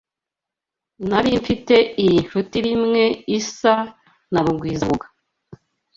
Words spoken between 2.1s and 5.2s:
nshuti rimwe isa na Rugwizangoga.